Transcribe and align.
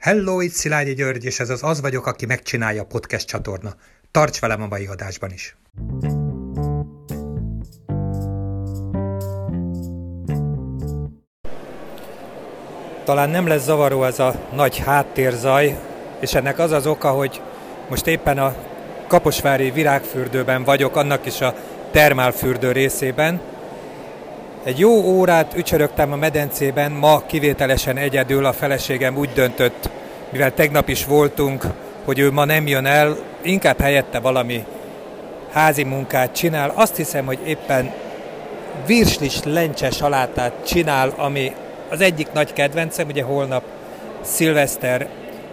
Hello, 0.00 0.40
itt 0.40 0.52
Szilágyi 0.52 0.94
György, 0.94 1.24
és 1.24 1.40
ez 1.40 1.50
az 1.50 1.62
Az 1.62 1.80
vagyok, 1.80 2.06
aki 2.06 2.26
megcsinálja 2.26 2.82
a 2.82 2.84
podcast 2.84 3.26
csatorna. 3.26 3.74
Tarts 4.10 4.40
velem 4.40 4.62
a 4.62 4.66
mai 4.66 4.86
adásban 4.86 5.30
is! 5.32 5.56
Talán 13.04 13.30
nem 13.30 13.46
lesz 13.46 13.64
zavaró 13.64 14.04
ez 14.04 14.18
a 14.18 14.48
nagy 14.54 14.78
háttérzaj, 14.78 15.78
és 16.20 16.34
ennek 16.34 16.58
az 16.58 16.70
az 16.70 16.86
oka, 16.86 17.10
hogy 17.10 17.40
most 17.88 18.06
éppen 18.06 18.38
a 18.38 18.54
Kaposvári 19.08 19.70
virágfürdőben 19.70 20.64
vagyok, 20.64 20.96
annak 20.96 21.26
is 21.26 21.40
a 21.40 21.54
termálfürdő 21.90 22.72
részében. 22.72 23.40
Egy 24.64 24.78
jó 24.78 24.90
órát 24.90 25.56
ücsörögtem 25.56 26.12
a 26.12 26.16
medencében, 26.16 26.92
ma 26.92 27.22
kivételesen 27.26 27.96
egyedül 27.96 28.44
a 28.44 28.52
feleségem 28.52 29.16
úgy 29.16 29.30
döntött, 29.34 29.90
mivel 30.30 30.54
tegnap 30.54 30.88
is 30.88 31.04
voltunk, 31.04 31.64
hogy 32.04 32.18
ő 32.18 32.30
ma 32.30 32.44
nem 32.44 32.66
jön 32.66 32.86
el, 32.86 33.16
inkább 33.42 33.80
helyette 33.80 34.18
valami 34.18 34.64
házi 35.52 35.82
munkát 35.82 36.34
csinál. 36.34 36.72
Azt 36.74 36.96
hiszem, 36.96 37.26
hogy 37.26 37.38
éppen 37.44 37.92
virslis 38.86 39.38
lencse 39.44 39.90
salátát 39.90 40.52
csinál, 40.66 41.12
ami 41.16 41.52
az 41.90 42.00
egyik 42.00 42.32
nagy 42.32 42.52
kedvencem, 42.52 43.08
ugye 43.08 43.22
holnap 43.22 43.62
szilveszter, 44.20 45.08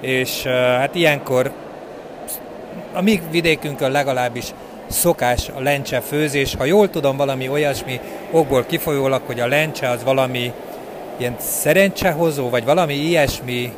és 0.00 0.42
hát 0.78 0.94
ilyenkor 0.94 1.50
a 2.92 3.00
mi 3.00 3.20
vidékünkön 3.30 3.90
legalábbis 3.90 4.46
szokás 4.90 5.48
a 5.54 5.60
lencse 5.60 6.00
főzés. 6.00 6.54
Ha 6.54 6.64
jól 6.64 6.90
tudom, 6.90 7.16
valami 7.16 7.48
olyasmi 7.48 8.00
okból 8.30 8.64
kifolyólag, 8.64 9.22
hogy 9.26 9.40
a 9.40 9.46
lencse 9.46 9.88
az 9.88 10.04
valami 10.04 10.52
ilyen 11.16 11.36
szerencsehozó, 11.38 12.48
vagy 12.48 12.64
valami 12.64 12.94
ilyesmi 12.94 13.72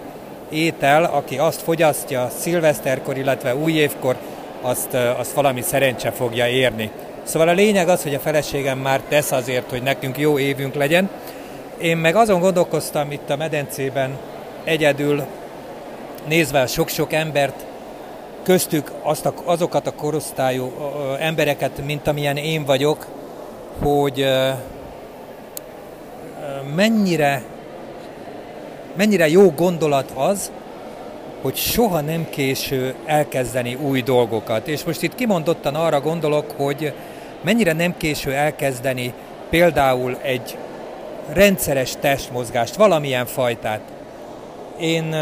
étel, 0.51 1.05
aki 1.05 1.39
azt 1.39 1.63
fogyasztja 1.63 2.29
szilveszterkor, 2.39 3.17
illetve 3.17 3.57
új 3.57 3.73
évkor, 3.73 4.17
azt, 4.61 4.95
azt 4.95 5.33
valami 5.33 5.63
szerencse 5.63 6.11
fogja 6.11 6.49
érni. 6.49 6.91
Szóval 7.23 7.49
a 7.49 7.53
lényeg 7.53 7.89
az, 7.89 8.03
hogy 8.03 8.15
a 8.15 8.19
feleségem 8.19 8.79
már 8.79 9.01
tesz 9.09 9.33
azért, 9.33 9.71
hogy 9.71 9.83
nekünk 9.83 10.19
jó 10.19 10.39
évünk 10.39 10.75
legyen. 10.75 11.11
Én 11.79 11.97
meg 11.97 12.17
azon 12.17 12.41
gondolkoztam 12.41 13.13
itt 13.13 13.31
a 13.31 13.37
medencében 13.37 14.19
egyedül, 14.65 15.23
nézve 16.29 16.61
a 16.61 16.67
sok-sok 16.67 17.13
embert, 17.13 17.65
köztük 18.43 18.93
azt 19.03 19.27
a, 19.27 19.35
azokat 19.45 19.87
a 19.87 19.95
korosztályú 19.95 20.73
embereket, 21.19 21.85
mint 21.85 22.07
amilyen 22.07 22.37
én 22.37 22.65
vagyok, 22.65 23.07
hogy 23.79 24.27
mennyire, 26.75 27.43
mennyire 28.97 29.29
jó 29.29 29.51
gondolat 29.51 30.11
az, 30.15 30.51
hogy 31.43 31.57
soha 31.57 32.01
nem 32.01 32.27
késő 32.31 32.95
elkezdeni 33.05 33.75
új 33.75 34.03
dolgokat. 34.03 34.69
És 34.69 34.85
most 34.85 35.03
itt 35.03 35.15
kimondottan 35.15 35.75
arra 35.75 36.01
gondolok, 36.01 36.51
hogy 36.57 36.93
mennyire 37.43 37.73
nem 37.73 37.97
késő 37.97 38.33
elkezdeni 38.33 39.13
például 39.51 40.19
egy 40.23 40.57
rendszeres 41.33 41.95
testmozgást, 42.01 42.75
valamilyen 42.75 43.27
fajtát. 43.27 43.81
Én 44.81 45.17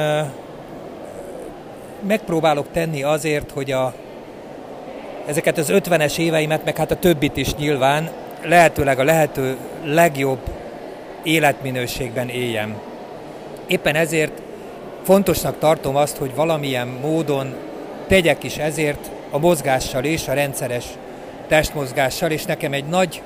megpróbálok 2.07 2.67
tenni 2.73 3.03
azért, 3.03 3.51
hogy 3.51 3.71
a, 3.71 3.95
ezeket 5.27 5.59
az 5.59 5.69
50-es 5.73 6.19
éveimet, 6.19 6.65
meg 6.65 6.77
hát 6.77 6.91
a 6.91 6.97
többit 6.97 7.37
is 7.37 7.55
nyilván 7.55 8.11
lehetőleg 8.45 8.99
a 8.99 9.05
lehető 9.05 9.57
legjobb 9.85 10.41
életminőségben 11.23 12.29
éljem. 12.29 12.79
Éppen 13.67 13.95
ezért 13.95 14.43
fontosnak 15.03 15.59
tartom 15.59 15.97
azt, 15.97 16.17
hogy 16.17 16.35
valamilyen 16.35 16.89
módon 16.89 17.55
tegyek 18.07 18.43
is 18.43 18.57
ezért 18.57 19.11
a 19.31 19.39
mozgással 19.39 20.05
és 20.05 20.29
a 20.29 20.33
rendszeres 20.33 20.85
testmozgással, 21.49 22.31
és 22.31 22.45
nekem 22.45 22.73
egy 22.73 22.85
nagy 22.85 23.23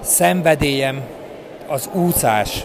szenvedélyem 0.00 1.02
az 1.66 1.88
úszás 1.92 2.64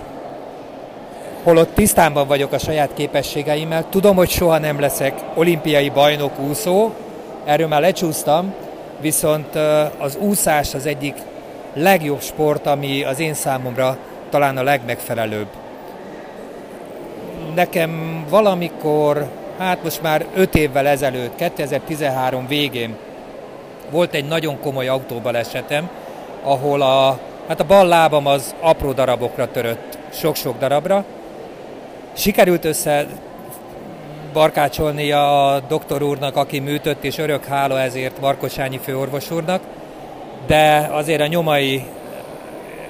holott 1.46 1.76
tisztában 1.76 2.28
vagyok 2.28 2.52
a 2.52 2.58
saját 2.58 2.94
képességeimmel. 2.94 3.86
Tudom, 3.90 4.16
hogy 4.16 4.30
soha 4.30 4.58
nem 4.58 4.80
leszek 4.80 5.14
olimpiai 5.34 5.90
bajnok 5.90 6.40
úszó, 6.40 6.92
erről 7.46 7.68
már 7.68 7.82
lecsúsztam, 7.82 8.54
viszont 9.02 9.56
az 9.98 10.16
úszás 10.16 10.74
az 10.74 10.86
egyik 10.86 11.16
legjobb 11.74 12.22
sport, 12.22 12.66
ami 12.66 13.04
az 13.04 13.20
én 13.20 13.34
számomra 13.34 13.98
talán 14.30 14.58
a 14.58 14.64
legmegfelelőbb. 14.64 15.48
Nekem 17.56 18.24
valamikor, 18.30 19.28
hát 19.58 19.84
most 19.84 20.02
már 20.02 20.26
5 20.36 20.56
évvel 20.56 20.88
ezelőtt, 20.88 21.36
2013 21.36 22.48
végén 22.48 22.96
volt 23.92 24.14
egy 24.14 24.28
nagyon 24.28 24.60
komoly 24.60 24.88
autóbalesetem, 24.88 25.90
ahol 26.44 26.82
a, 26.82 27.20
hát 27.48 27.60
a 27.60 27.66
bal 27.66 27.88
lábam 27.88 28.26
az 28.26 28.56
apró 28.60 28.92
darabokra 28.92 29.52
törött, 29.52 29.98
sok-sok 30.14 30.58
darabra, 30.60 31.06
Sikerült 32.18 32.66
össze 32.66 33.06
barkácsolni 34.34 35.12
a 35.12 35.62
doktor 35.68 36.04
úrnak, 36.04 36.36
aki 36.36 36.60
műtött, 36.60 37.04
és 37.04 37.18
örök 37.18 37.46
hála 37.46 37.80
ezért 37.80 38.20
Markosányi 38.20 38.80
főorvos 38.84 39.32
úrnak, 39.32 39.62
de 40.48 40.90
azért 40.92 41.22
a 41.22 41.28
nyomai 41.28 41.84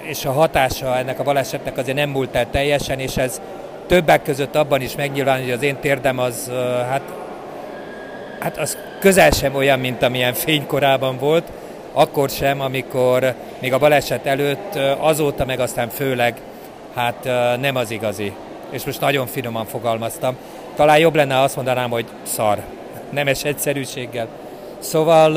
és 0.02 0.26
a 0.26 0.32
hatása 0.32 0.98
ennek 0.98 1.20
a 1.20 1.24
balesetnek 1.24 1.78
azért 1.78 1.98
nem 1.98 2.10
múlt 2.10 2.36
el 2.36 2.50
teljesen, 2.50 3.00
és 3.00 3.18
ez 3.18 3.42
többek 3.88 4.24
között 4.24 4.56
abban 4.56 4.82
is 4.82 4.96
megnyilván, 4.96 5.42
hogy 5.42 5.52
az 5.52 5.64
én 5.64 5.78
térdem 5.80 6.20
az, 6.20 6.52
hát, 6.90 7.02
hát 8.40 8.58
az 8.58 8.78
közel 9.00 9.32
sem 9.32 9.56
olyan, 9.56 9.80
mint 9.80 10.04
amilyen 10.04 10.34
fénykorában 10.34 11.18
volt, 11.18 11.52
akkor 11.94 12.30
sem, 12.30 12.62
amikor 12.62 13.34
még 13.60 13.74
a 13.74 13.78
baleset 13.78 14.26
előtt, 14.26 14.76
azóta 15.00 15.46
meg 15.46 15.60
aztán 15.60 15.90
főleg, 15.90 16.36
hát 16.94 17.30
nem 17.60 17.76
az 17.76 17.92
igazi 17.92 18.34
és 18.70 18.86
most 18.86 19.00
nagyon 19.00 19.28
finoman 19.28 19.66
fogalmaztam. 19.66 20.36
Talán 20.76 20.98
jobb 20.98 21.16
lenne, 21.16 21.42
azt 21.42 21.56
mondanám, 21.56 21.90
hogy 21.90 22.06
szar, 22.24 22.58
nemes 23.10 23.44
egyszerűséggel. 23.44 24.28
Szóval 24.80 25.32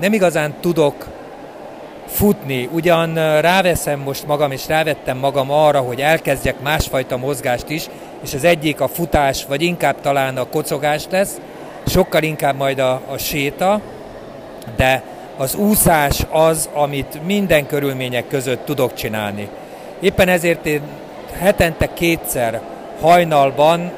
nem 0.00 0.12
igazán 0.12 0.54
tudok 0.60 1.06
futni, 2.06 2.68
ugyan 2.72 3.14
ráveszem 3.40 4.00
most 4.00 4.26
magam, 4.26 4.50
és 4.50 4.68
rávettem 4.68 5.18
magam 5.18 5.50
arra, 5.50 5.80
hogy 5.80 6.00
elkezdjek 6.00 6.60
másfajta 6.60 7.16
mozgást 7.16 7.68
is, 7.68 7.88
és 8.22 8.34
az 8.34 8.44
egyik 8.44 8.80
a 8.80 8.88
futás, 8.88 9.44
vagy 9.44 9.62
inkább 9.62 10.00
talán 10.00 10.36
a 10.36 10.48
kocogás 10.48 11.04
lesz, 11.10 11.40
sokkal 11.86 12.22
inkább 12.22 12.56
majd 12.56 12.78
a, 12.78 13.00
a 13.10 13.18
séta, 13.18 13.80
de 14.76 15.02
az 15.36 15.54
úszás 15.54 16.26
az, 16.30 16.68
amit 16.72 17.24
minden 17.26 17.66
körülmények 17.66 18.28
között 18.28 18.64
tudok 18.64 18.94
csinálni. 18.94 19.48
Éppen 20.00 20.28
ezért 20.28 20.66
én 20.66 20.80
hetente 21.38 21.92
kétszer 21.94 22.60
hajnalban, 23.00 23.92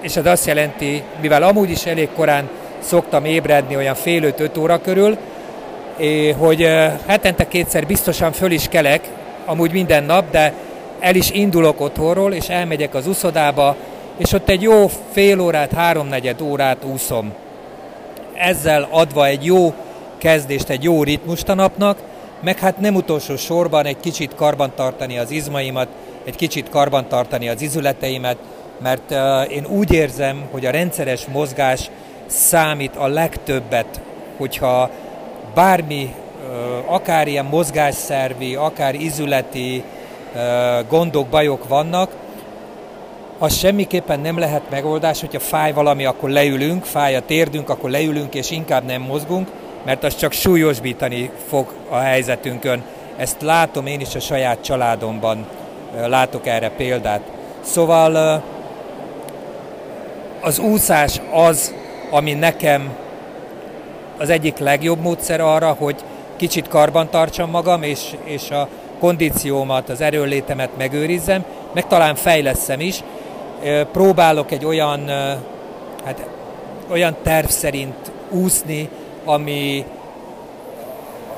és 0.00 0.16
ez 0.16 0.26
azt 0.26 0.46
jelenti, 0.46 1.02
mivel 1.20 1.42
amúgy 1.42 1.70
is 1.70 1.86
elég 1.86 2.08
korán 2.14 2.48
szoktam 2.78 3.24
ébredni, 3.24 3.76
olyan 3.76 3.94
fél 3.94 4.22
öt, 4.22 4.56
óra 4.58 4.80
körül, 4.80 5.16
hogy 6.38 6.68
hetente 7.06 7.48
kétszer 7.48 7.86
biztosan 7.86 8.32
föl 8.32 8.50
is 8.50 8.68
kelek, 8.68 9.08
amúgy 9.44 9.72
minden 9.72 10.04
nap, 10.04 10.30
de 10.30 10.52
el 11.00 11.14
is 11.14 11.30
indulok 11.30 11.80
otthonról, 11.80 12.32
és 12.32 12.48
elmegyek 12.48 12.94
az 12.94 13.06
uszodába, 13.06 13.76
és 14.16 14.32
ott 14.32 14.48
egy 14.48 14.62
jó 14.62 14.90
fél 15.12 15.40
órát, 15.40 15.72
háromnegyed 15.72 16.40
órát 16.40 16.84
úszom. 16.84 17.32
Ezzel 18.34 18.88
adva 18.90 19.26
egy 19.26 19.44
jó 19.44 19.74
kezdést, 20.18 20.68
egy 20.68 20.84
jó 20.84 21.02
ritmust 21.02 21.48
a 21.48 21.54
napnak, 21.54 21.98
meg 22.40 22.58
hát 22.58 22.80
nem 22.80 22.94
utolsó 22.94 23.36
sorban 23.36 23.86
egy 23.86 24.00
kicsit 24.00 24.34
karbantartani 24.34 25.18
az 25.18 25.30
izmaimat, 25.30 25.88
egy 26.24 26.36
kicsit 26.36 26.68
karbantartani 26.68 27.48
az 27.48 27.62
izületeimet, 27.62 28.36
mert 28.82 29.14
én 29.50 29.66
úgy 29.66 29.92
érzem, 29.92 30.48
hogy 30.50 30.66
a 30.66 30.70
rendszeres 30.70 31.26
mozgás 31.26 31.90
számít 32.26 32.96
a 32.96 33.06
legtöbbet, 33.06 34.00
hogyha 34.36 34.90
bármi, 35.54 36.14
akár 36.86 37.28
ilyen 37.28 37.44
mozgásszervi, 37.44 38.54
akár 38.54 38.94
izületi 38.94 39.84
gondok, 40.88 41.28
bajok 41.28 41.68
vannak, 41.68 42.10
az 43.38 43.58
semmiképpen 43.58 44.20
nem 44.20 44.38
lehet 44.38 44.70
megoldás, 44.70 45.20
hogyha 45.20 45.40
fáj 45.40 45.72
valami, 45.72 46.04
akkor 46.04 46.30
leülünk, 46.30 46.84
fáj 46.84 47.16
a 47.16 47.20
térdünk, 47.20 47.68
akkor 47.68 47.90
leülünk, 47.90 48.34
és 48.34 48.50
inkább 48.50 48.84
nem 48.84 49.02
mozgunk, 49.02 49.48
mert 49.84 50.04
az 50.04 50.16
csak 50.16 50.32
súlyosbítani 50.32 51.30
fog 51.48 51.74
a 51.88 51.96
helyzetünkön. 51.96 52.82
Ezt 53.16 53.42
látom 53.42 53.86
én 53.86 54.00
is 54.00 54.14
a 54.14 54.20
saját 54.20 54.62
családomban 54.62 55.46
látok 56.06 56.46
erre 56.46 56.70
példát. 56.70 57.20
Szóval 57.60 58.42
az 60.40 60.58
úszás 60.58 61.20
az, 61.32 61.74
ami 62.10 62.32
nekem 62.32 62.96
az 64.18 64.28
egyik 64.28 64.58
legjobb 64.58 65.00
módszer 65.00 65.40
arra, 65.40 65.72
hogy 65.78 65.96
kicsit 66.36 66.68
karban 66.68 67.10
tartsam 67.10 67.50
magam, 67.50 67.82
és, 67.82 68.00
és 68.24 68.50
a 68.50 68.68
kondíciómat, 68.98 69.88
az 69.88 70.00
erőlétemet 70.00 70.70
megőrizzem, 70.76 71.44
meg 71.72 71.86
talán 71.86 72.14
fejleszem 72.14 72.80
is, 72.80 73.02
Próbálok 73.92 74.50
egy 74.50 74.64
olyan, 74.64 75.08
hát, 76.04 76.28
olyan 76.90 77.16
terv 77.22 77.46
szerint 77.46 78.10
úszni, 78.30 78.88
ami, 79.24 79.84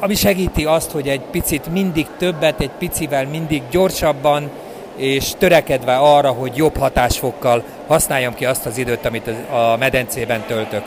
ami 0.02 0.14
segíti 0.14 0.64
azt, 0.64 0.90
hogy 0.90 1.08
egy 1.08 1.20
picit 1.20 1.66
mindig 1.72 2.06
többet, 2.18 2.60
egy 2.60 2.70
picivel 2.78 3.26
mindig 3.26 3.62
gyorsabban, 3.70 4.50
és 4.96 5.32
törekedve 5.38 5.96
arra, 5.96 6.30
hogy 6.30 6.56
jobb 6.56 6.76
hatásfokkal 6.76 7.62
használjam 7.86 8.34
ki 8.34 8.44
azt 8.44 8.66
az 8.66 8.78
időt, 8.78 9.06
amit 9.06 9.30
a 9.50 9.76
medencében 9.78 10.44
töltök. 10.46 10.82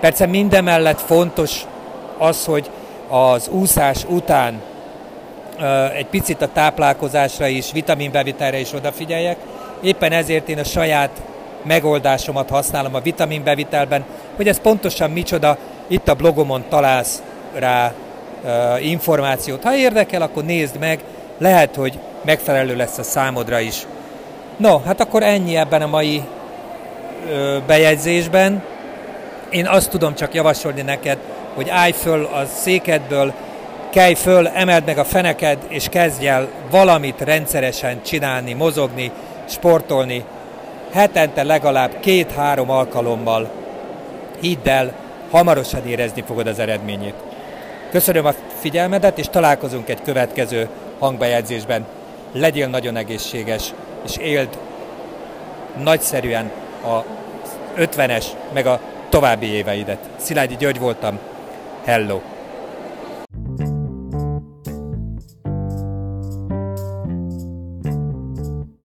Persze 0.00 0.26
mindemellett 0.26 1.00
fontos 1.00 1.60
az, 2.18 2.44
hogy 2.44 2.70
az 3.08 3.48
úszás 3.48 4.04
után 4.08 4.60
egy 5.94 6.06
picit 6.06 6.42
a 6.42 6.52
táplálkozásra 6.52 7.46
is, 7.46 7.72
vitaminbevitelre 7.72 8.58
is 8.58 8.72
odafigyeljek. 8.72 9.36
Éppen 9.82 10.12
ezért 10.12 10.48
én 10.48 10.58
a 10.58 10.64
saját 10.64 11.22
megoldásomat 11.62 12.50
használom 12.50 12.94
a 12.94 13.00
vitaminbevitelben, 13.00 14.04
hogy 14.36 14.48
ez 14.48 14.60
pontosan 14.60 15.10
micsoda, 15.10 15.56
itt 15.86 16.08
a 16.08 16.14
blogomon 16.14 16.64
találsz 16.68 17.22
rá 17.54 17.92
információt. 18.80 19.62
Ha 19.62 19.76
érdekel, 19.76 20.22
akkor 20.22 20.44
nézd 20.44 20.78
meg, 20.78 20.98
lehet, 21.38 21.74
hogy 21.74 21.98
megfelelő 22.24 22.76
lesz 22.76 22.98
a 22.98 23.02
számodra 23.02 23.58
is. 23.58 23.86
No, 24.56 24.78
hát 24.78 25.00
akkor 25.00 25.22
ennyi 25.22 25.56
ebben 25.56 25.82
a 25.82 25.86
mai 25.86 26.22
ö, 27.30 27.58
bejegyzésben. 27.66 28.62
Én 29.50 29.66
azt 29.66 29.90
tudom 29.90 30.14
csak 30.14 30.34
javasolni 30.34 30.82
neked, 30.82 31.18
hogy 31.54 31.68
állj 31.68 31.92
föl 31.92 32.24
a 32.24 32.46
székedből, 32.46 33.32
kelj 33.90 34.14
föl, 34.14 34.48
emeld 34.48 34.84
meg 34.84 34.98
a 34.98 35.04
feneked, 35.04 35.58
és 35.68 35.88
kezdj 35.88 36.26
el 36.26 36.48
valamit 36.70 37.20
rendszeresen 37.20 38.02
csinálni, 38.02 38.52
mozogni, 38.52 39.10
sportolni, 39.48 40.24
hetente 40.92 41.42
legalább 41.42 42.00
két-három 42.00 42.70
alkalommal. 42.70 43.50
Hidd 44.40 44.68
el, 44.68 44.92
hamarosan 45.30 45.86
érezni 45.86 46.22
fogod 46.26 46.46
az 46.46 46.58
eredményét. 46.58 47.14
Köszönöm 47.94 48.26
a 48.26 48.34
figyelmedet, 48.60 49.18
és 49.18 49.28
találkozunk 49.28 49.88
egy 49.88 50.02
következő 50.02 50.68
hangbejegyzésben. 50.98 51.86
Legyél 52.32 52.68
nagyon 52.68 52.96
egészséges, 52.96 53.72
és 54.04 54.16
éld 54.16 54.58
nagyszerűen 55.82 56.50
a 56.84 57.04
50-es, 57.76 58.24
meg 58.52 58.66
a 58.66 58.80
további 59.08 59.46
éveidet. 59.46 59.98
Szilágyi 60.16 60.56
György 60.56 60.78
voltam. 60.78 61.18
Hello! 61.84 62.33